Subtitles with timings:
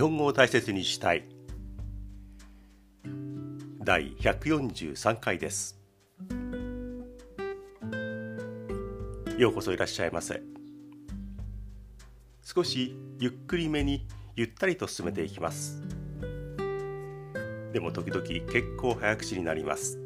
[0.00, 1.24] 日本語を大切にしたい。
[3.84, 5.78] 第143回です。
[9.36, 10.40] ようこそいらっしゃいませ。
[12.42, 14.06] 少しゆっくりめに
[14.36, 15.82] ゆったりと進めていきます。
[17.74, 19.98] でも時々結構早口になります。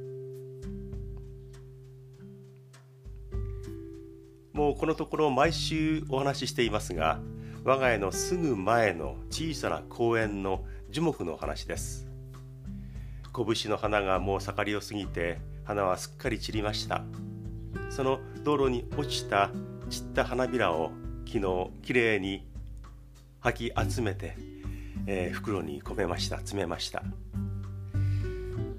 [4.52, 7.20] もうこのところ毎週お話ししていますが
[7.64, 12.06] 我が家のすぐ前の小さな公園の樹木の話です。
[13.34, 17.02] 拳の花がもう盛りを過ぎて花はすっかり散りました。
[17.88, 19.50] その道路に落ちた
[19.88, 20.90] 散った花びらを
[21.27, 22.46] 昨日きれいに
[23.40, 24.37] 吐き集めて、
[25.06, 27.02] えー、袋に込めました詰めました、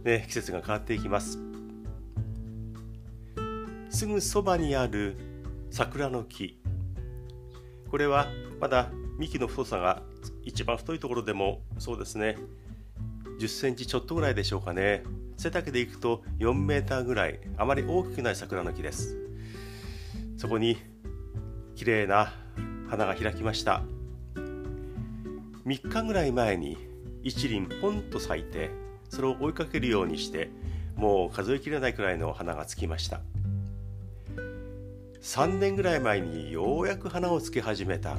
[0.03, 1.39] ね、季節が変わっていきます。
[3.89, 5.17] すぐそばにある
[5.72, 6.59] 桜の木。
[7.95, 8.27] これは
[8.59, 10.01] まだ幹の太さが
[10.43, 12.35] 一番太いところでもそうですね。
[13.39, 15.03] 10センチちょっとぐらいでしょうかね。
[15.38, 19.16] 背丈でいくと4メーターぐらいあまり大きくない桜の木です。
[20.35, 20.75] そこに
[21.77, 22.33] 綺麗な
[22.89, 23.81] 花が開きました。
[25.66, 26.77] 3日ぐらい前に
[27.23, 28.71] 一輪ポンと咲いて
[29.07, 30.49] それを追いかけるようにして
[30.97, 33.21] もう数えきれないくらいの花がつきました。
[35.26, 38.16] 3年ぐらい前にようやく花をつけ始めた。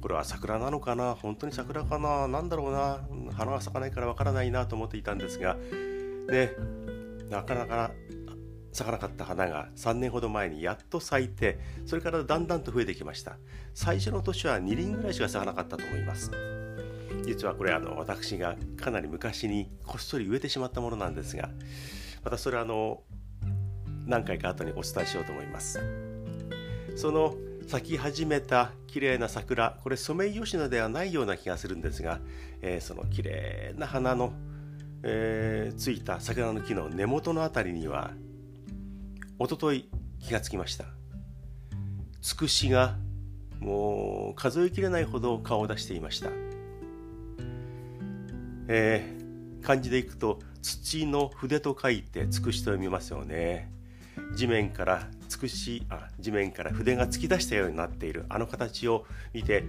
[0.00, 1.14] これは桜なのかな？
[1.14, 2.26] 本当に桜かな？
[2.26, 3.06] 何だろうな？
[3.32, 5.56] 花が咲かないからわからないなと思っていたんですが。
[6.28, 6.50] ね
[7.30, 7.92] なかなか
[8.72, 13.36] 咲かなかった花が3年ほど前にやっと咲いてそれからだんだんと増えてきました。
[13.72, 16.32] 最初の年は2輪ぐらいしか咲かなかったと思います。
[17.24, 21.48] 実はこれあの私がかなり昔にこっそり植えてしまったものなんですが
[22.24, 23.04] またそれはあの
[24.04, 26.09] 何回か後にお伝えしようと思います。
[27.00, 27.34] その
[27.66, 32.20] 咲き始めた綺麗な桜これソメイヨシノではないような気がするんですが、
[32.60, 34.34] えー、その綺麗な花の、
[35.02, 38.10] えー、ついた桜の木の根元の辺りには
[39.38, 40.84] おととい気がつきました。
[42.20, 42.98] つくしが
[43.60, 46.28] もう数えきれないほど顔を出していました、
[48.68, 53.79] えー、漢字でいくと土の筆と書いてつくしと読みますよね。
[54.34, 55.08] 地面から
[55.42, 58.24] 美しあ地面から筆が突き出したようになっている。
[58.28, 59.64] あの形を見て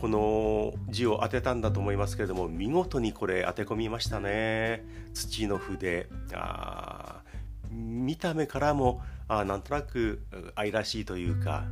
[0.00, 4.84] この字を当てたんだと思いますけれども見事にこれ当て込みましたね。
[5.14, 6.08] 土の筆。
[6.32, 7.22] あ
[7.70, 10.22] 見た目からもあなんとなく
[10.54, 11.64] 愛らしいというか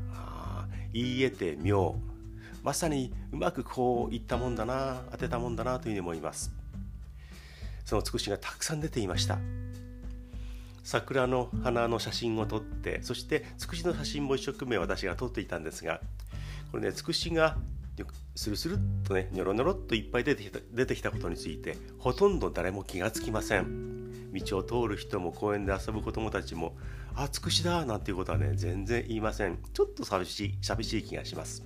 [0.92, 1.96] 言い得て妙。
[2.62, 6.52] まさにうまくこういったもんだな当てたもんだなというふうに思います。
[7.84, 9.38] そのつくしがたくさん出ていました。
[10.82, 16.00] 桜の花の写真を撮ってそしてつくしの写真も一生懸命私が撮っていたんですが
[16.70, 17.56] これねつくしが
[18.34, 23.92] スルスルっとねニョロニョロっといっぱい出てきた出てきたことについてほとんど誰も気がつきません。
[24.32, 26.74] 道を通る人も公園で遊ぶ子供たちも
[27.14, 29.58] 「あつくしだ」なんていうことはね全然言いません。
[29.74, 31.64] ちょっと寂しい寂しい気がします。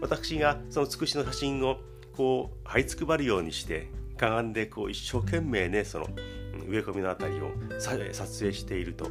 [0.00, 1.78] 私がそのつくしの写真を
[2.16, 6.08] こう這いつくばるようにしてかがんでこう一生懸命ねその
[6.68, 7.98] 植え込みの辺りを撮
[8.38, 9.08] 影していると。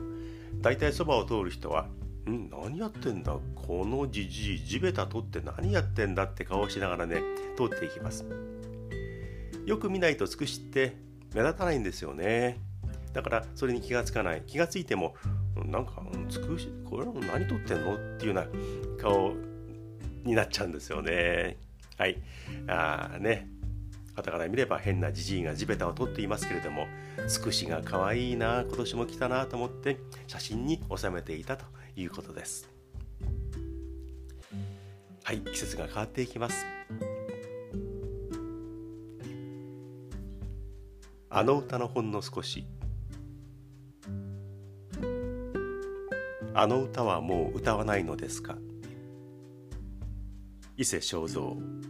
[0.62, 1.88] 大体そばを通る人は
[2.30, 2.50] 「ん？
[2.50, 3.38] 何やってんだ？
[3.56, 7.22] このじじい地べた取って何やってんだ」って顔をしながらね
[7.58, 8.26] 通っていきます。
[9.66, 10.96] よく見ないとつくしって
[11.34, 12.60] 目立たないんですよね。
[13.14, 14.44] だからそれに気がつかない。
[14.46, 15.16] 気がついても
[15.56, 17.96] なんかつくしこれ何撮ってんの？
[17.96, 19.34] っていうような顔
[20.24, 21.58] になっちゃうんですよね。
[21.98, 22.22] はい。
[22.68, 23.50] ああね。
[24.16, 26.88] 方から見れば変なじじいが地べたを取っていますけれども
[27.28, 29.98] つくしが可愛いな今年も来たなと思って
[30.28, 31.66] 写真に収めていたと
[31.96, 32.70] いうことです。
[35.24, 36.66] はい季節が変わっていきます。
[41.30, 42.66] あの歌のほんの少し。
[46.54, 48.58] あの歌はもう歌わないのですか？
[50.78, 51.83] 伊勢正三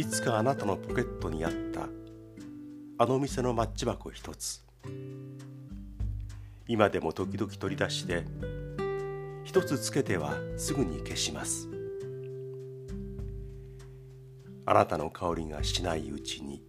[0.00, 1.86] いつかあなたのポケットにあった
[2.96, 4.64] あの店のマッチ箱一つ。
[6.66, 8.24] 今でも時々取り出して
[9.44, 11.68] 一つつけてはすぐに消します。
[14.64, 16.62] あなたの香りがしないうちに。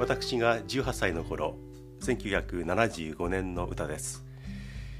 [0.00, 1.54] 私が18歳の頃
[2.00, 4.24] 1975年の歌です。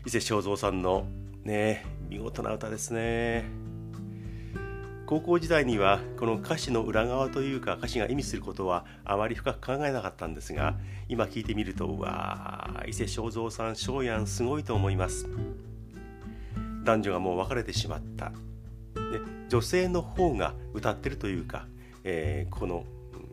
[0.07, 1.09] 伊勢正三さんの
[1.43, 3.64] ね見事な歌ですね。
[5.07, 10.77] 高校時代にはこの歌詞の裏側というか歌詞が意味することはあまり深く考えなかったんですが
[11.09, 15.29] 今聞いてみるとうわ伊勢正三さん翔やんすごいと思います。
[16.85, 18.31] 男女がもう別れてしまった。
[18.31, 19.21] で
[19.51, 21.67] 女性の方が歌ってるというか、
[22.03, 22.85] えー、この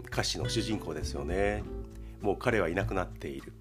[0.07, 1.63] 歌詞の主人公ですよね。
[2.21, 3.53] もう彼はいなくなっている。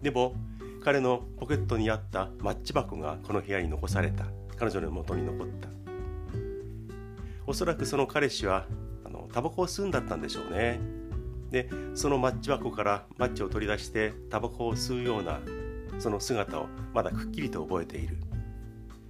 [0.00, 0.34] でも
[0.82, 4.24] 彼のポケットにあったマッチ箱がこの部屋に残された。
[4.56, 5.79] 彼女の元に残った。
[7.50, 8.64] おそらくその彼氏は
[9.04, 10.78] あのタバコを吸うんだったんでしょうね。
[11.50, 15.40] でそのマッチ箱からマッチを取り出してタバコを吸うような
[15.98, 18.18] その姿をまだくっきりと覚えている。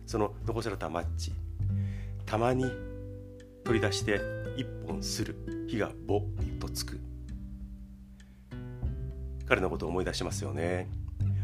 [0.07, 1.35] その残されたマッチ。
[2.25, 2.65] たまに
[3.63, 4.23] 取り出して
[4.57, 5.67] 一本する。
[5.69, 6.99] 火がボッとつく。
[9.45, 10.89] 彼のことを思い出しますよね。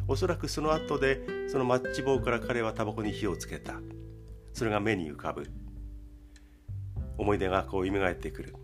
[0.09, 1.21] おそらくその後で
[1.51, 3.83] そのマッチ棒から彼はタバコに火をつけた。
[4.55, 5.47] それが目に浮かぶ。
[7.19, 8.55] 思い出がこう蘇ってくる。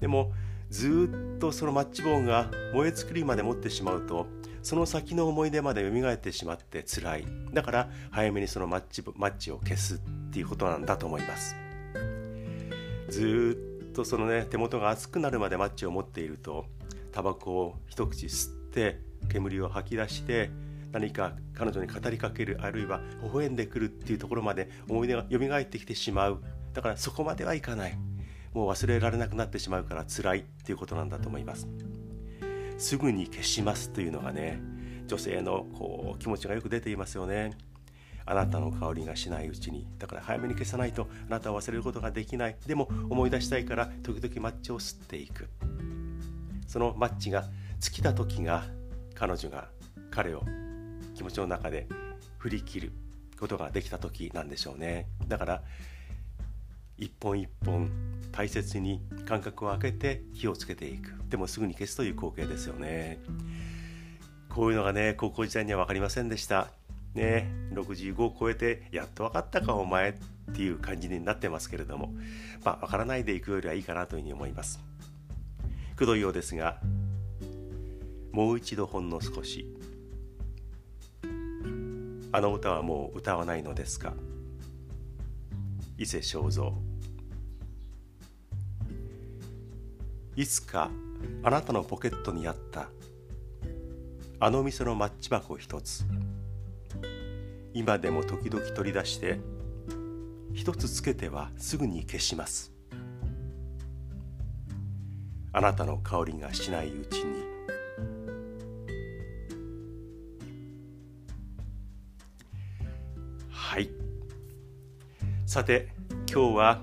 [0.00, 0.32] でも
[0.70, 4.26] ずっとそのマッチ棒が燃え尽きるまで持ってしまうと
[4.62, 7.26] その先の思い出まで蘇ってしまって辛い。
[7.52, 9.98] だから早めにそのマッチマッチを消すっ
[10.30, 11.56] ていうことなんだと思います。
[13.08, 13.58] ず
[13.90, 16.66] っとそのね手元が熱くなるまでマッチを持っていると
[17.10, 20.50] タバコを一口吸って煙を吐き出して
[20.92, 26.42] 何か彼女に語りかけるあるいは微笑んでくるっていうところまで思い出が蘇ってきてしまう。
[26.72, 27.98] だからそこまではいかない。
[28.52, 31.68] もう忘れられなくなってしまうから辛いっていうことなんだと思います。
[32.78, 34.60] すぐに消しますというのがね
[35.06, 37.56] 女性のこう気持ちがよく出ていますよね。
[38.26, 39.86] あなたの香りがしないうちに。
[39.98, 42.56] だから早めに消さないとあなたは忘れることができない。
[42.66, 45.48] でも思い出したいから時々マッチを吸っていく。
[46.66, 47.44] そのマッチが
[47.80, 48.64] 尽きた時が
[49.14, 49.68] 彼女が
[50.10, 50.42] 彼を
[51.14, 51.88] 気持ちの中で
[52.38, 52.92] 振り切る
[53.38, 55.06] ことができた時なんでしょうね。
[55.26, 55.62] だから
[57.00, 57.90] 一本一本
[58.30, 61.12] 大切に間隔を空けて火をつけていく。
[61.30, 63.18] でもすぐに消すという光景ですよね。
[64.50, 66.68] こういうのがね高校時代には分かりませんでした。
[67.14, 70.14] ね65を超えてやっと分かったかお前っ
[70.54, 72.12] ていう感じになってますけれども。
[72.62, 74.78] まあ分からないでいくよりはいいかなというふうに思います。
[75.96, 76.80] くどいようですが
[78.32, 79.66] もう一度ほんの少し。
[82.32, 84.12] あの歌はもう歌わないのですか？
[85.98, 86.70] 伊勢正蔵。
[90.36, 90.90] いつか
[91.42, 92.88] あなたのポケットにあった
[94.38, 96.04] あの店のマッチ箱一つ
[97.74, 99.38] 今でも時々取り出して
[100.52, 102.72] 一つつけてはすぐに消します。
[105.52, 107.44] あなたの香りがしないうちに。
[113.48, 113.90] はい。
[115.46, 115.88] さて
[116.32, 116.82] 今日は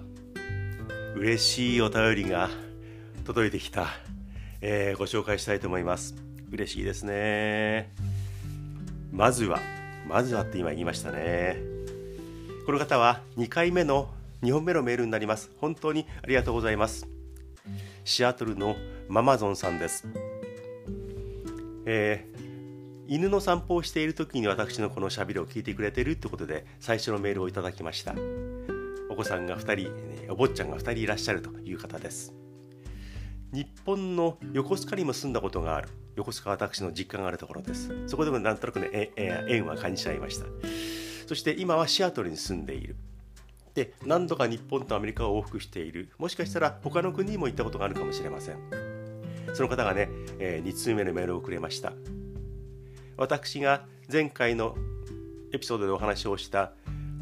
[1.16, 2.50] 嬉しいお便りが
[3.28, 3.88] 届いてきた、
[4.62, 6.16] えー、ご紹介したいと思います。
[6.50, 7.92] 嬉しいですね。
[9.12, 9.60] まずは
[10.08, 11.58] まずはって今言いましたね。
[12.66, 14.08] この方は2回目の
[14.44, 15.52] 2本目のメールになります。
[15.60, 17.06] 本当にありがとうございます。
[18.06, 18.78] シアトルの
[19.10, 20.08] ママゾンさんです、
[21.86, 28.16] えー、犬の散歩をしている時に私のこのしゃべりを聞いてくれているってことで最初のメールをいただきました。
[29.10, 32.47] お子さんが2人お坊ちゃんが2人いらっしゃるという方です。
[33.54, 35.90] 日本の横須賀にも住んだことがある。
[36.16, 37.92] 横須賀私の実家があるところです。
[38.08, 40.46] そこでもなんとなくね縁は感じちゃいました。
[41.28, 42.96] そして今はシアトルに住んでいる。
[43.74, 46.10] で何度か日本とアメリカを往復している。
[46.18, 48.58] もしかしたら他の国にも行ったことがあるかもしれません。
[49.54, 51.94] その方がね、えー、2通目のメールをくれました。
[53.16, 54.76] 私が前回の
[55.54, 56.74] エピソードでお話をした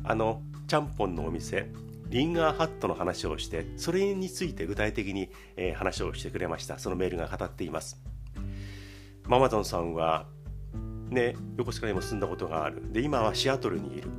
[0.03, 1.69] あのちゃんぽんのお店。
[2.07, 6.79] リンガーハットの話をしてそれについて具体的に、え、話をしてくれました。
[6.79, 7.99] そのメールが語っています。
[9.27, 10.27] ママゾンさんは
[11.09, 12.91] ね横須賀にも住んだことがある。
[12.91, 14.09] で今はシアトルにいる。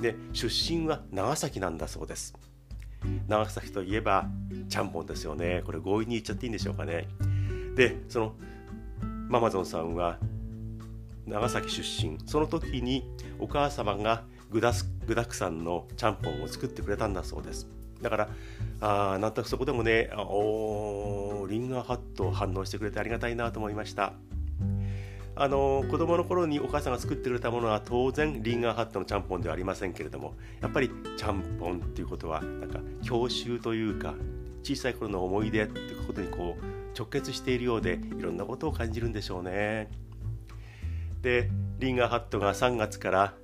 [0.00, 2.34] で出身は長崎なんだそうです。
[3.28, 4.28] 長崎といえば
[4.68, 5.62] ちゃんぽんですよね。
[5.64, 7.08] これ強引に言っちゃっていいんでしょうかね。
[7.74, 8.34] でその
[9.28, 10.18] ママゾンさんは
[11.26, 12.18] 長崎出身。
[12.26, 14.72] その時にお母様が具だ
[15.06, 17.66] 具だくさんのちゃんぽんを作ってくれたんだそうです
[18.02, 18.28] だから
[18.80, 24.14] あなんとなくそこでもねおリンガーハット反応してくれてありがたいなと思いました
[25.36, 34.14] あの子供の頃にお母さんが作ってくれたものは当然リンガーハットのちゃんぽんではありませんけれどもやっぱりちゃんぽんっていうことはなんか郷愁というか
[34.62, 39.88] 小さい頃の思い出っていうことにこう直結しているようでいろんなことを感じるんでしょうね。
[41.22, 43.34] でリンガーハットが3月から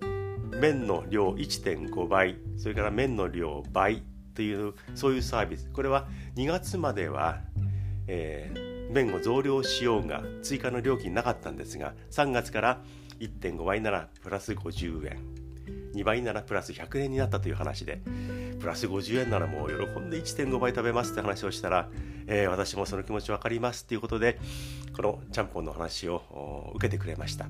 [0.61, 4.03] 麺の量1.5倍それから麺の量倍
[4.35, 5.71] というそういうサービス。
[5.73, 7.41] これは2月までは、
[8.07, 12.81] えー麺を増量しようが追加の料金なかったんですが3月から
[13.21, 15.19] 1.5倍ならプラス50円
[15.95, 18.01] 2倍ならプラス100円になったという話で
[18.61, 21.89] プラス50円ならもう喜んで1.5倍食べますって話をしたら、
[22.27, 24.39] えー、私もその気持ち分かりますっていうことで
[24.95, 27.47] このちゃんぽんの話を受けてくれました。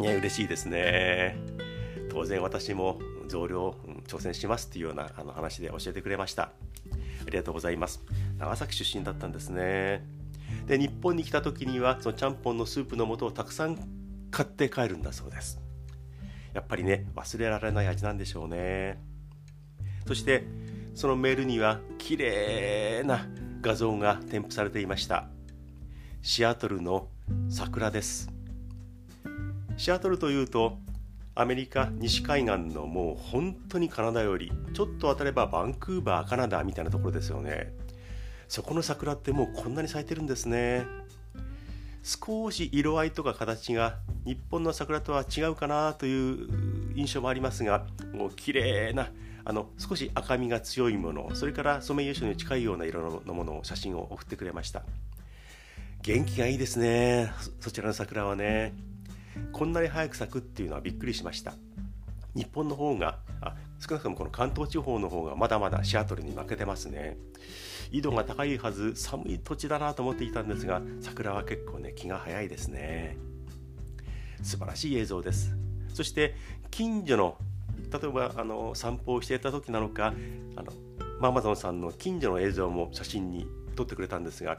[0.00, 1.67] いや嬉しいですね。
[2.10, 2.98] 当然私も
[3.28, 3.74] 増量、
[4.06, 6.44] 挑戦しますっていうようなあの話で教えてくれました。
[6.44, 8.02] ありがとうございます。
[8.38, 10.04] 長崎出身だったんですね。
[10.66, 13.78] で日本に来た時にはそのちゃんぽんのスープの素をたくさん
[14.30, 15.60] 買って帰るんだそうです。
[16.54, 18.98] やっぱりね忘れられない味なんでしょうね。
[20.06, 20.44] そして
[20.94, 23.26] そのメールには綺麗な
[23.60, 25.28] 画像が添付されていました。
[26.22, 27.08] シアトルの
[27.48, 28.30] 桜です。
[29.76, 30.78] シアトルというと
[31.38, 37.72] アメリカ西海岸のもう本当にカナダよりちょっと当たればバンクーバーカナダみたいなところですよね。
[38.48, 40.84] そこの桜ってもうこんなに咲いてるんですね。
[42.02, 46.48] 少し色合いとか形が日本の桜とは違うかなという
[46.96, 49.10] 印象もありますがもう綺麗な
[49.44, 54.82] あの少し赤みが強いものそれからソメイヨシノに近いような色のものを写真を送ってくれました。
[56.02, 57.30] 元気がいいですね。
[57.60, 58.87] そちらの桜はね。
[59.52, 61.54] こんなに早く咲くっていうのはびっくりしました。
[62.34, 67.16] 日本の方があ少なくともこの関東地方の方がまだまだシアトルに負けてますね。
[67.90, 73.16] 緯度が高いはず寒い土地だなと思っていたんですが桜は結構ね気が早いですね。
[74.42, 75.56] 素晴らしい映像です。
[75.92, 76.34] そして
[76.70, 77.36] 近所の
[77.90, 80.14] 例えばあの散歩をしていた時なのか
[80.56, 80.72] あの
[81.20, 84.58] ママゾンさんの近所の映像も写真に撮ってくれたんですが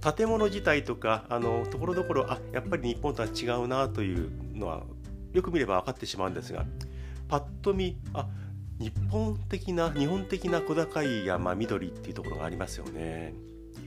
[0.00, 4.82] 建物自体とかあのところどころあやっぱり日本とは違うなというのは
[5.32, 6.64] よく見れば分かってしまうんですが
[7.28, 8.28] パッと見あ
[8.78, 13.34] 日本的な日本的な小高い山緑っていうところがありますよね。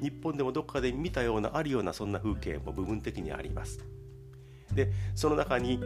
[0.02, 3.80] 日本でもどっかで見たようなあるようなそんな風景も部分的にあります。
[4.74, 5.80] でその中に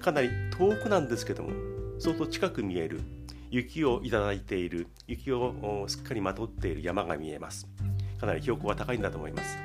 [0.00, 1.50] かなり遠くなんですけども
[1.98, 3.00] 相当近く見える
[3.50, 7.66] 雪をいただいている雪をすっかりまとっている山が見えます。
[8.20, 9.56] かなり標高が高いんだと思います。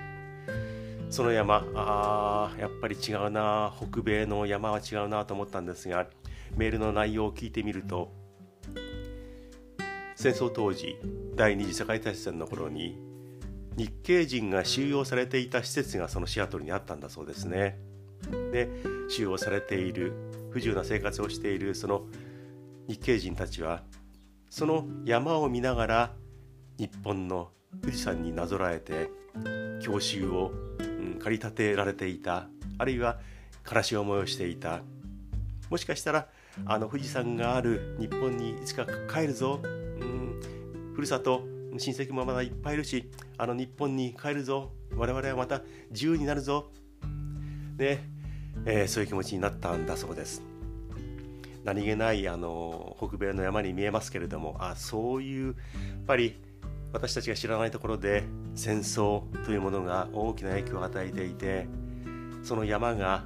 [1.09, 6.07] その山あやっぱり違うな北米の山は違うなと思ったんですが
[6.57, 8.11] メールの内容を聞いてみると
[10.15, 10.95] 戦争当時
[11.35, 12.97] 第二次世界大戦の頃に
[13.75, 17.77] 日系人が収容されていた施設がそのシアトルにあったんだそうですね。
[18.51, 18.69] で
[19.09, 20.13] 収容されている
[20.49, 22.05] 不自由な生活をしているその
[22.87, 23.83] 日系人たちは
[24.49, 26.13] その山を見ながら
[26.77, 29.09] 日本の富士山になぞらえて
[29.81, 33.19] 郷愁を、うん、駆り立てられていたあるいは
[33.69, 34.81] 悲しい思いをしていた。
[35.69, 36.27] もしかしたら
[36.65, 41.43] あの富士山がある日本にいつか帰るぞ、うん、ふるさと
[41.77, 44.71] 親戚もまだいっぱいいるしあの日本に帰るぞ。
[44.95, 46.71] 我々はまた自由になるぞ。
[47.77, 48.07] ね、
[48.65, 50.43] えー、そういう気持ちになったんだそうです。
[51.63, 55.55] 何気ないあの北米の山に見えますけれどもあそういうやっ
[56.05, 56.35] ぱり
[56.93, 58.23] 私たちが知らないところで
[58.55, 61.67] 戦争というものが大きな影響を与えていて
[62.43, 63.25] その山が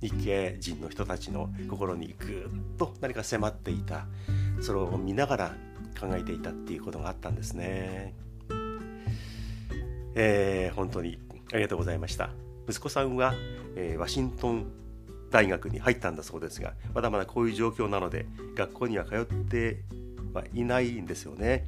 [0.00, 4.06] 日系人の人たちの心にぐっと何か迫っていた
[4.60, 5.54] それを見ながら
[6.00, 8.14] 考えていたっていうことがあったんですね。
[10.14, 11.18] えー、本当に
[11.52, 12.30] ありがとうございました。
[12.68, 13.34] 息子さんは、
[13.76, 14.66] えー、ワシントン
[15.30, 19.82] 大学に入ったんだそうですがまだまだこういう状況なので学校には通って
[20.38, 21.64] はいないんですよね。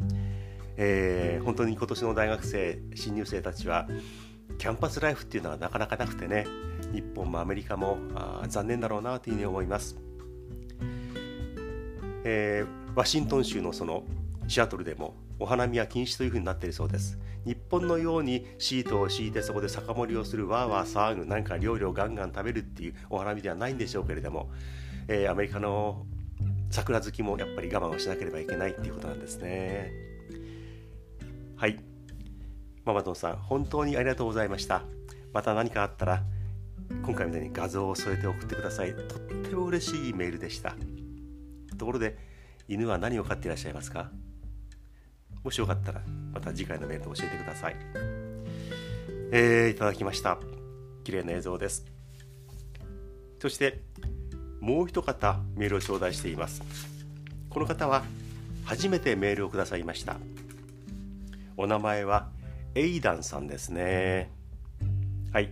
[0.76, 3.86] えー、本当に今年の大学生新入生たちは
[4.58, 6.46] キャンパスライフっていうのはなかなかなくてね
[6.92, 7.98] 日本もアメリカも
[8.48, 9.96] 残念だろうなというふうに思います、
[12.24, 14.04] えー、ワシントン州のその
[14.48, 17.18] シアトルでもお花見は禁止というふうになっているそうです。
[17.46, 24.50] 日本のようにシートを敷いてそこで酒盛りをするわーわー騒ぐなんか料理をガンガン食べるっていうお花見ではないんでしょうけれども、
[25.08, 26.04] えー、アメリカの
[26.70, 29.92] 桜好きもやっぱり我慢をしなければいけないっていうことなんですね。
[31.56, 31.78] はい。
[32.84, 34.84] ママトンさん本当にありがとうございました。
[35.32, 36.22] また何かあったら
[37.04, 38.94] 今回みたいに画像を添えて送ってください。
[38.94, 40.74] とっても嬉しいメールでした。
[41.76, 42.16] ところで
[42.68, 44.10] 犬は何を飼っていらっしゃいますか？
[45.42, 47.76] もしよかったらまた次回のメールで教えてください。
[49.32, 50.38] えー、いただきました。
[51.04, 51.84] 綺麗な映像です。
[53.40, 53.80] そして
[54.60, 56.62] もう一方メールを頂戴しています。
[57.48, 58.04] この方は
[58.64, 60.16] 初めてメールをくださいました。
[61.56, 62.28] お名前は
[62.74, 64.30] エイダンさんですね。
[65.32, 65.50] はい。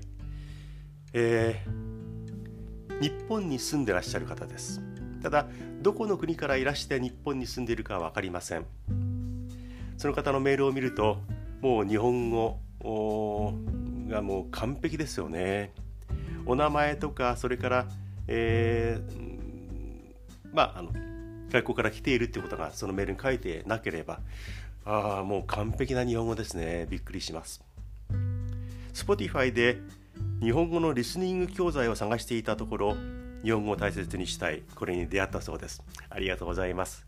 [1.14, 4.80] えー、日本に住んでらっしゃる方です。
[5.22, 5.46] ただ
[5.82, 8.66] どこの国からいらして日本に住んでいるかは分かりません。
[9.96, 11.18] その方のメールを見ると
[11.60, 12.58] もう日本語
[14.08, 15.72] がもう完璧ですよね。
[16.46, 17.86] お名前とかそれから
[18.28, 20.92] えー、まああの
[21.50, 24.20] 外国から来ているっていうことがそのメールに書いてなければ
[24.84, 26.86] ああもう完璧な日本語ですね。
[26.88, 27.62] びっくりします。
[28.94, 29.78] Spotify で
[30.40, 32.96] 日本語のリスニング教材を探していたところ
[33.42, 34.62] 日本語を大切にしたい。
[34.74, 35.82] これに出会ったそうです。
[36.10, 37.06] ありがとうございます。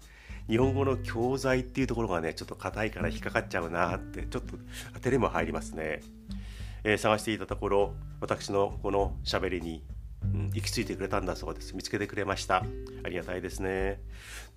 [0.50, 4.56] 日本語の教材っていうところがねちょっと硬いから引っかかっちゃうなってちょっと
[5.00, 6.00] 照れも入りますね、
[6.82, 9.84] えー、探していたところ私のこの喋りに
[10.32, 11.74] うん、行き着いてくれたんだそうです。
[11.74, 12.64] 見つけてくれました。
[13.04, 14.00] ありがたいですね。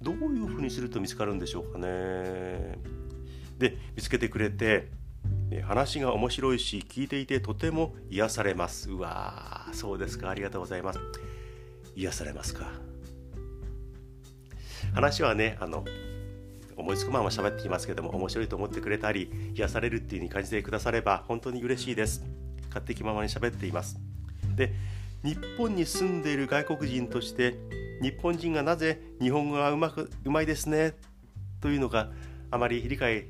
[0.02, 2.78] どういうふうにすると見つかるんでしょうかね。
[3.58, 4.90] で見つけてくれて
[5.64, 8.92] 話が面白いし聞いていてとても癒されます。
[8.92, 10.30] うわそうですか。
[10.30, 11.00] ありがとうございます。
[11.96, 12.72] 癒されますか。
[14.94, 15.86] 話はねあの
[16.76, 22.24] 思いつくまま喋っていますけども面白いと思ってくれたり癒されるっていう風に感じてくだされば本当に嬉しいです。
[22.68, 24.00] 勝手気ままに喋っています。
[24.56, 24.74] で
[25.24, 27.56] 日本に住んでいる外国人として
[28.02, 30.96] 日本人がなぜ日本語がうまくうまいですね？
[31.62, 32.12] というのが
[32.52, 33.28] あまり理解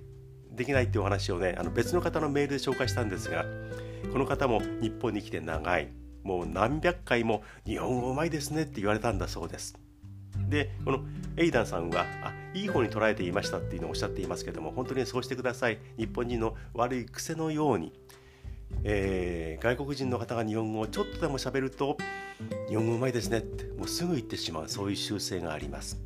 [0.52, 3.46] できないっていうお話をねあの別の方のメールで紹介したんですが
[4.12, 5.90] この方も日本に来て長い。
[6.24, 9.78] もう何百回も日本語うまいですねって言われたんだそうです。
[10.50, 11.04] でこの
[11.38, 15.80] エイダンさんはあいい方に捉えていましたっていうのをおっしゃっていますけども本当にそうしてください。
[15.98, 17.94] 日本人の悪い癖のように。
[18.84, 21.98] えー、外国人の方が日本語をちょっとでも喋ると
[22.68, 26.02] 日本語うまいですねってもうすぐ言ってしまうそういう習性があります。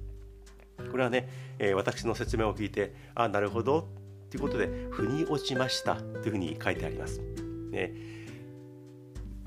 [0.92, 1.28] これはね、
[1.60, 3.88] えー、私の説明を聞いてあなるほど
[4.30, 7.22] ということで腑に落ちましたというふうに書いてあります、
[7.72, 7.94] ね、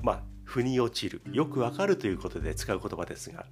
[0.01, 1.21] まあ腑に落ちる。
[1.31, 3.45] よくわかるということで使う言葉ですが。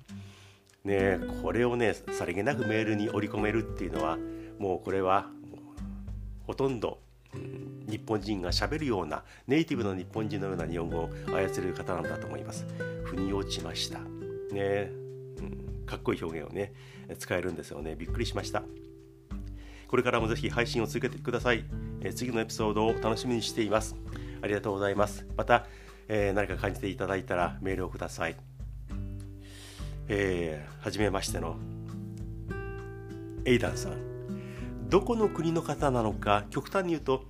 [0.84, 4.18] ねこれをねさりげなくメールに織り込めるっていうのは
[4.60, 5.28] もうこれは
[6.48, 7.00] ほとんど
[7.34, 12.66] 日本人がしゃべるようなネイティブの日本人のような日本語を操れる方なんだと思います。
[13.04, 14.00] 腑に落ちました。
[14.54, 14.92] ね、
[15.38, 15.42] う
[15.82, 16.74] ん、かっこいい表現をね
[17.18, 17.96] 使えるんですよね。
[17.96, 18.64] びっくりしました。
[19.88, 21.66] これからもぜひ配信を続けてください。
[22.02, 23.96] え次のエピソードを楽しみにしています。
[24.42, 25.26] ありがとうございます。
[25.36, 25.66] また、
[26.08, 28.36] えー、何か感じていただいたらメールをください。
[30.08, 31.58] えー、はじめましての
[33.46, 34.09] エイダンさん。
[34.90, 37.26] どこの国の方なのか極端に言うと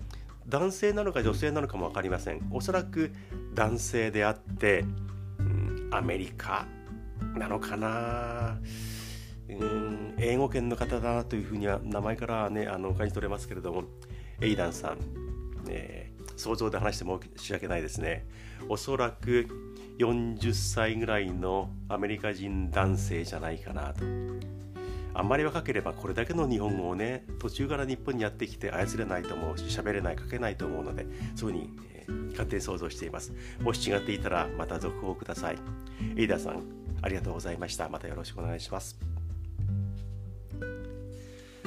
[0.48, 2.48] 男性なのか女性なのかも分かりません。
[2.52, 3.12] おそらく
[3.54, 4.86] 男性であって、
[5.39, 6.65] うん、アメリカ
[7.36, 8.58] なのかな、
[9.48, 13.84] うん、英語圏の方だなというふうには名前からねあの感じ取れますけれども。
[14.41, 14.98] エイダンさん、
[15.69, 18.26] えー、想像で話しても申し訳ないですね。
[18.69, 19.48] おそらく
[20.00, 24.06] 40歳ぐらいのアメリカ人男性じゃないかなと。
[25.19, 31.05] あんまり若ければこれだけの日本語をね途中から日本にやってきて操れないと思うし喋れない書けないと思うので
[31.36, 33.34] そういうふうに、えー、勝手に想像しています。
[33.60, 35.58] もし違っていたらまた続報ください。
[36.15, 36.63] エイダさん
[37.01, 37.89] ありがとうございました。
[37.89, 38.97] またよろしくお願いします。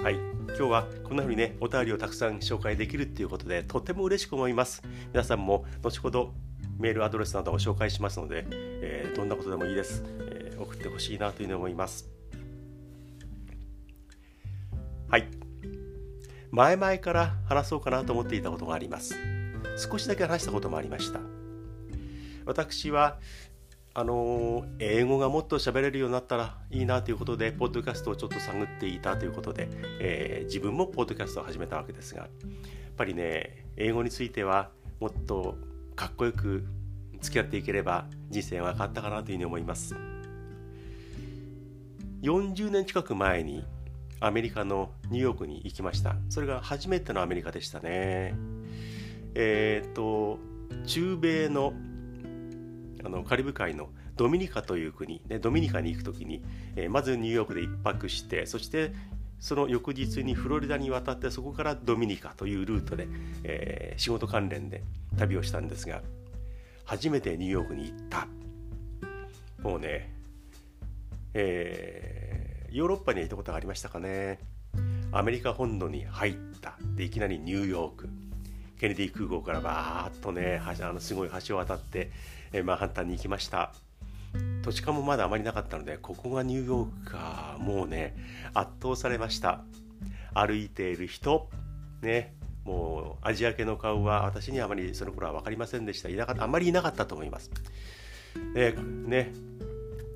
[0.03, 0.15] はい。
[0.15, 4.83] 今日はこんな風にねお便りをたくさん紹介できるっていうことでとても嬉しく思います。
[5.13, 6.33] 皆さんも後ほど
[6.79, 12.12] メールアドレスなどを紹介しますので、えー、どんなことでもいいです、えー、送ってほしいなというふうに思います。
[16.55, 19.17] 前々から話そうかなと思っていたことがあります。
[19.79, 21.19] 少しだけ話したこともありました。
[22.45, 23.19] 私は
[23.95, 32.31] あの英語がもっと喋れるようになったらいいなということでポッドキャストをちょっと探っていたということで、えー、自分もポッドキャストを始めたわけですがやっ
[32.97, 35.57] ぱりね英語についてはもっと
[35.97, 36.67] かっこよく
[37.21, 39.97] 付き合っていければ人生は変わったかなというふうに思います。
[42.23, 43.65] 40年近く前に
[44.25, 46.17] アメリカのニューヨークに行きました。
[46.29, 48.35] それが初めてのアメリカでしたね。
[49.35, 50.39] えっ、と
[50.87, 51.73] 中米の
[53.05, 56.45] あのカリブ海のドミニカという国、ね、ドミニカに行く時に、
[56.77, 58.93] えー、まずニューヨークで1泊してそして
[59.41, 63.09] その翌日にフロリダに渡ってそこからドミニカというルートで、
[63.43, 64.85] えー、仕事関連で
[65.17, 66.03] 旅をしたんですが
[66.85, 68.29] 初めてニューヨークに行った。
[69.63, 70.13] もうね
[71.35, 74.39] えーヨーロッパに行ったことがありましたかね。
[75.13, 76.79] アメリカ本土に入った。
[76.97, 78.09] でいきなりニューヨーク。
[78.81, 82.11] ケネディ空港からバーッとねあのすごい橋を渡って、
[82.53, 83.73] えマンハッタンに行きました。
[84.63, 88.17] 土地勘もまだあまりなかったのでここがニューヨークかもうね
[88.55, 89.61] 圧倒されました。
[90.33, 91.51] 歩いている人
[92.01, 96.09] ねもうアジア系の顔は私にはあまりその頃は分かりませんでした。
[96.09, 97.51] いなかあまりいなかったと思います、
[98.57, 98.75] え
[99.07, 99.33] ね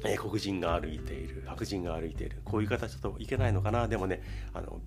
[0.05, 2.41] え黒人が歩いている白人が歩いている。
[2.45, 3.89] こういう形だといけないのかな。
[3.89, 4.81] でもねあの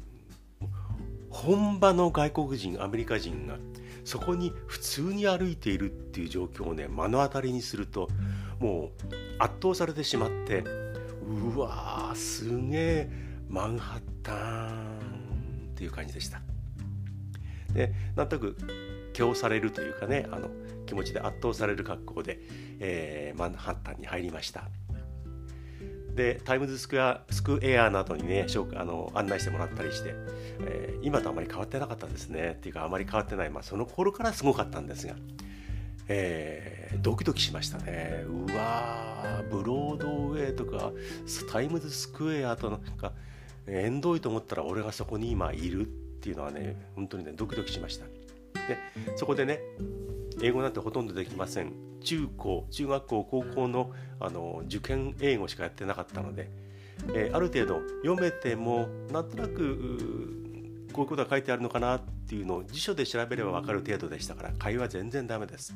[1.30, 3.58] 本場の外国人アメリカ人が
[4.04, 8.10] そこに普通に歩いているっていう状況をね目の当たりにすると
[8.60, 8.92] もう
[9.38, 10.64] 圧倒されてしまって
[11.28, 13.10] うわーすげえ
[13.48, 15.00] マンハッタン
[15.72, 16.42] っていう感じでした。
[17.74, 18.58] でなんとなく
[19.18, 20.50] 今日されるというかねあの
[20.86, 22.40] 気持ちで圧倒される格好で、
[22.80, 24.70] えー、マンハッタンに入りました。
[26.20, 30.14] でタイムズスクエアスクエアなどにねあの案内してもらったりして、
[30.68, 32.58] えー、今とあまり変わってなかったですね。
[32.58, 35.16] っていうかあまり変わってない、まあ、その頃からすごかったんですが、
[36.10, 38.26] えー、ドキドキしましたね。
[38.28, 40.92] うわブロードウェイとか
[41.50, 43.14] タイムズスクエアとなんか
[43.66, 48.04] えんどいと思ったら俺がそこに今いるっていうのはね本当にねドキドキしました。
[48.68, 48.78] で
[49.16, 49.62] そこでね
[50.42, 51.89] 英語なんてほとんどできません。
[52.02, 56.50] 中高中学校高校のあの受験英語しかやってなかったので、
[57.14, 60.40] えー、ある程度読めてもなんとなく
[60.92, 65.74] こういうことが書いてあるのかなっていうのを辞書で調べれば分かる程度でしたから会話全然ダメです。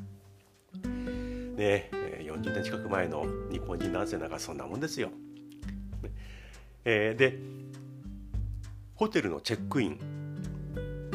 [1.56, 5.10] ねえ40年近く前の日本人男性なんかそんなもんですよ。
[6.84, 7.38] えー、で
[8.94, 9.98] ホテルのチェックイン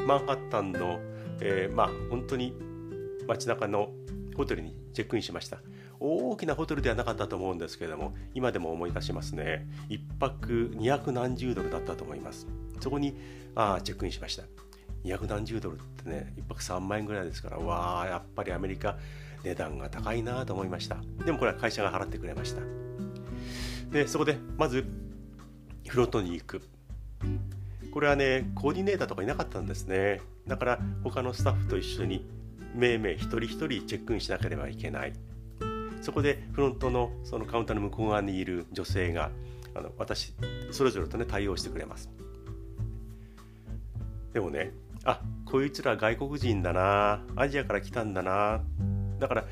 [0.06, 1.00] マンハッタンの、
[1.42, 2.54] えー、まあ本当に
[3.28, 3.92] 街中の
[4.40, 5.58] ホテルにチェックインしました。
[6.00, 9.68] 大きなホテルではなかったと思うんですけれども今でも思い出しますね。
[9.90, 12.48] 1泊200何十ドルだったと思います。
[12.80, 13.18] そこに
[13.54, 14.44] あチェックインしました。
[15.04, 18.98] 200何十ドルってね1泊3万円ぐらいですからわあやっぱりアメリカ
[19.44, 20.96] 値段が高いなと思いました。
[21.26, 22.62] でもこれは会社が払ってくれました。
[23.92, 24.86] でそこでまず
[25.86, 26.62] フロントに行く。
[27.92, 30.22] これはねコーディネーターとかいなかったんですね。
[30.48, 32.39] だから他のスタッフと一緒に
[32.74, 35.14] めいめい一人一人チェックインしなければいけない。
[36.02, 39.32] そこでフロントのそのカウンターの向こう側にいる女性が
[39.76, 40.34] あの私
[40.72, 42.10] それぞれとね対応してくれます。
[44.34, 44.72] でもね
[45.04, 48.62] あこいつら外国人だなアジアから来たんだな
[49.20, 49.46] だから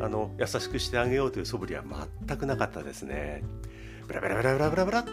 [0.00, 1.82] あの優しくしてあげようという素振りは
[2.26, 3.42] 全くなかったですね。
[4.06, 5.04] ブラブラブラブラブラブラ。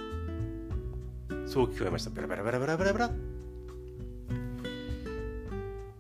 [1.47, 2.11] そう聞こえました。
[2.11, 3.09] ブラブラブラブラブラブラ。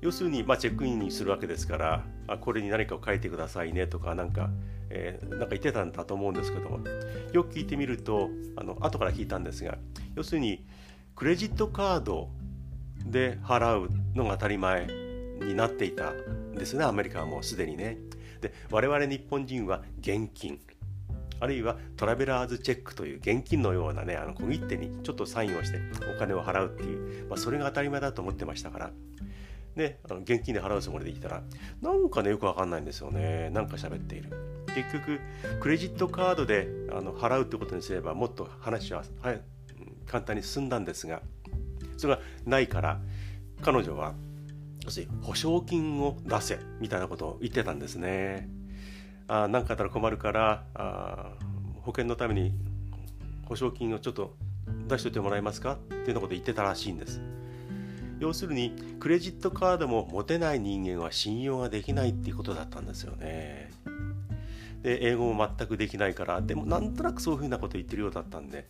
[0.01, 4.49] 要するに、まあ、チェックインにするわけですからあこれに何かを書いてくださいねとかなんか、
[4.89, 6.79] えー、なんか言ってたんだと思うんですけども
[7.33, 9.77] よく聞いてみるとあの後から聞いたんですが
[10.15, 10.65] 要するに
[11.15, 12.29] クレジットカード
[13.05, 14.87] で払うのが当たり前
[15.41, 17.97] になっていたんですねアメリカはもうすでにね。
[18.41, 20.59] で我々日本人は現金
[21.41, 25.79] あるいはトラベラーズチェックという現金のようなねあの小切手にちょっとサインをして
[26.13, 28.91] お金を払うっていう、まあ、それが当たり前だと思ってましたから
[29.75, 31.41] ね、あの現金で払うつもりでいたら
[31.81, 33.49] なんかねよくわかんないんですよね。
[33.51, 34.65] なんか喋っている。
[34.75, 35.19] 結局
[35.61, 39.41] クレジットカードであの払うってことにすればもっと話は、はい、
[40.05, 41.21] 簡単に進んだんですが
[41.97, 42.99] それがないから
[43.61, 44.13] 彼女は
[44.83, 48.47] 要するに保証金を出せみたいなことを言ってたんですね。
[49.27, 51.33] あ何かあったら困るからあ
[51.81, 52.53] 保険のために
[53.45, 54.35] 保証金をちょっと
[54.87, 55.73] 出しておいてもらえますか？
[55.73, 57.19] っていうようなこと言ってたらしいんです。
[58.19, 63.71] 要するにクレジットカードも持てない人間は信用ができないっていうことだったんですよね。
[64.83, 68.65] で英語も全くできないからでもなんとなくそういうふうなこと言ってるようだったんで、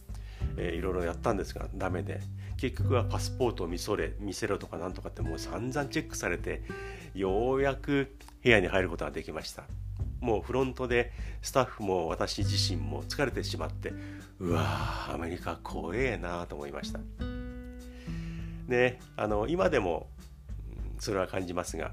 [0.58, 2.20] えー、いろいろやったんですがダメで。
[2.60, 6.62] 結局はパスポートを見それ見せろとかなんとかってもう散々チェックされて
[7.14, 9.64] ようやく部屋に入ることができました。
[10.20, 13.94] もうフロントでスタッフも私自身も疲れてしまって
[14.40, 17.00] うわーアメリカ怖えなと思いました。
[18.69, 20.08] ね、あの今でも
[20.99, 21.91] それは感じますが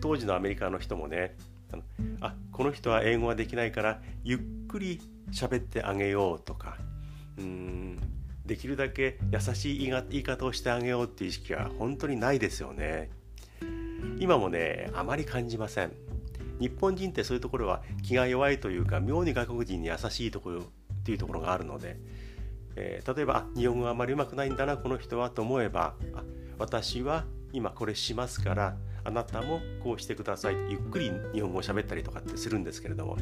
[0.00, 1.36] 当時のアメリカの人もね
[1.72, 1.82] あの
[2.20, 4.38] あこの人は英語ができないからゆっ
[4.68, 5.00] くり
[5.32, 6.76] 喋ってあげようとか
[7.38, 7.98] うん
[8.44, 13.10] できるだけ優しい言い方をしてあげようっていう意識は本当にないですよね。
[14.18, 15.92] 今もねあまり感じません。
[16.58, 20.62] 日本人ってそういうところは気が弱いというか妙に外国人に優しいところっ
[21.04, 21.96] ていうところがあるので
[22.80, 26.22] えー、例えば日本語があまりうまくないんだなこの人はと思えばあ
[26.58, 33.16] 私は今これしますからあなたもこうしてくださいゆっくり日本語を喋ったりとかってするんですけれども、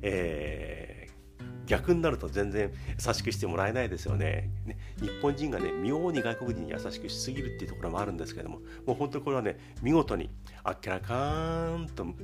[0.00, 2.72] えー、逆になると全然
[3.04, 4.50] 優しくしてもらえないですよね。
[4.64, 10.30] ね日本人がね妙に外国人に優しくしすぎるっていうところもあるんですけれどももう本当にこれはね見事に
[10.62, 12.14] あっけらかーんとあの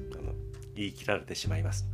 [0.74, 1.87] 言い切られてしまいます。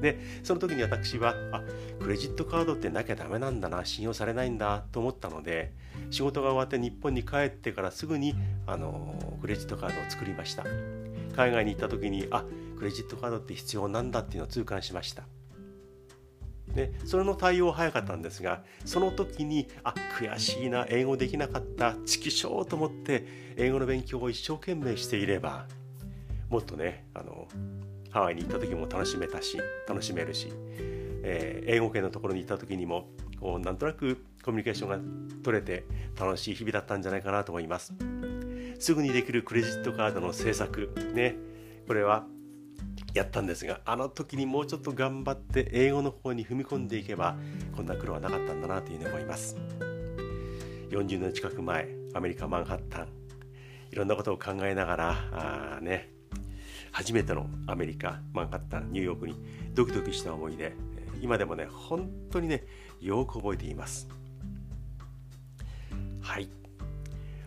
[0.00, 1.62] でその時に私はあ
[2.00, 5.72] クレジットカードってなきゃダメなんだな信用されないんだと思ったので
[6.10, 8.34] 仕事が終わって日本に帰ってからすぐに
[8.66, 10.64] あのクレジットカードを作りました。
[11.36, 12.44] 海外に行った時にあ
[12.76, 15.24] クレジットカードって必要なんだっていうのを痛感しました。
[16.74, 25.66] でそれの対応は早かったんですがその時にあ悔しいな英語できなかったチキショーと思って英語の勉強を一生懸命していれば
[26.48, 27.48] もっとねあの
[28.10, 30.52] ハワイに行った時も楽しめたし楽しめるし
[31.22, 33.08] えー、英語圏のところに行った時にも
[33.40, 34.98] こうなんとなくコミュニケーションが
[35.42, 35.84] 取れて
[36.18, 37.92] 楽しい日々だったんじゃないかなと思います。
[38.78, 41.36] すぐにできるクレジットカードの制作ね
[41.86, 42.24] これは
[43.12, 47.36] やったんですがあの時にもうちょっと頑張って英語の方に踏み込んでいけば
[47.76, 49.56] こんな苦労はなかったんだなというふうに思います。
[50.88, 53.08] 40年近く前アメリカ・マンハッタン
[53.92, 55.16] いろんなことを考えながら
[55.76, 56.19] あね
[56.92, 59.34] 初めてのアメリカマンハッタンニューヨークに
[59.74, 60.74] ドキドキした思いで
[61.20, 62.64] 今でもね本当にね
[63.00, 64.08] よく覚えています。
[66.20, 66.48] はい。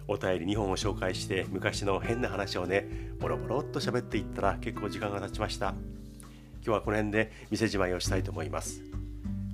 [0.08, 2.88] お便り2本を紹介して昔の変な話をね
[3.20, 5.70] ボロボロっと喋っていったら結構時間が経ちました。
[5.70, 8.82] 今日はこの辺で店じまいをしたいと思います。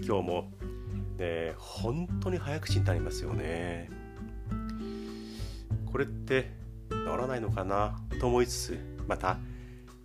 [0.02, 0.52] 今日も
[1.18, 3.90] ね本当に早口になりますよね。
[5.92, 6.52] これって
[6.90, 8.00] 治らないのかな？
[8.20, 9.38] と思いつつまた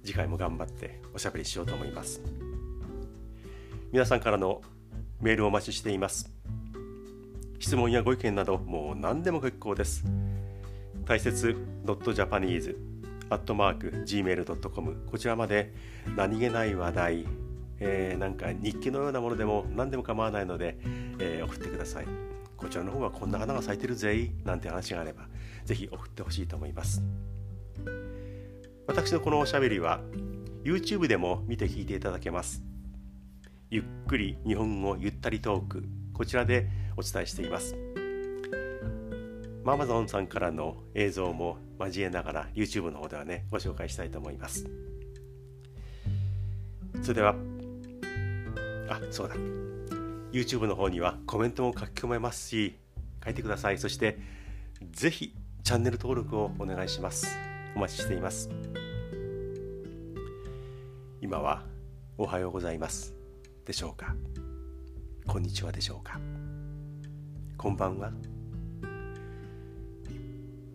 [0.04, 2.20] 次回も頑張っておしゃべりしようと思います。
[3.90, 4.60] 皆さんからの
[5.20, 6.30] メールをお待ちしています。
[7.58, 10.04] 質問やご意見などもう何でも結構です。
[11.06, 12.76] 大切 .japanese
[13.30, 15.72] アットマーク gmail.com こちらまで
[16.16, 17.26] 何気ない話題、
[17.80, 20.76] えー、なんか日記のようなものでも何でも構わないので、
[21.18, 22.06] えー、送ってください。
[22.58, 25.28] こちらの方はこんな花が咲いてるぜなんて話があれば
[25.64, 27.02] ぜひ送ってほしいと思います。
[28.86, 30.00] 私のこのおしゃべりは
[30.62, 32.62] YouTube でも見て聞いていただけます。
[33.70, 37.76] ゆっくり日本語ゆったりトークこちらでお伝えしています。
[39.64, 44.66] ママゾンさんからの映像も交えながら YouTube の方ではねご紹介したいと思います。
[47.02, 47.34] それでは
[48.90, 49.34] あそうだ。
[50.30, 52.76] YouTube の方にはコメントも書き込めますし
[53.24, 53.78] 書いてください。
[53.78, 54.18] そして
[54.92, 57.53] ぜひチャンネル登録をお願いします。
[57.76, 58.48] お待ちしています。
[61.20, 61.64] 今は
[62.16, 63.12] おはようございます。
[63.64, 64.14] でしょうか？
[65.26, 66.20] こんにちはでしょうか？
[67.58, 68.12] こんばんは。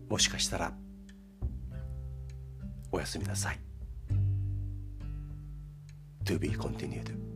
[0.09, 0.73] もしかしたら
[2.91, 3.59] おやすみなさい。
[6.25, 7.28] To be continued